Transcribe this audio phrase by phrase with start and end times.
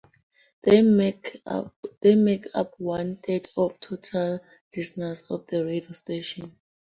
[0.63, 1.75] They make up
[2.79, 4.39] one third of total
[4.75, 6.57] listeners of the radio station.